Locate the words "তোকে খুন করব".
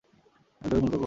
0.71-0.99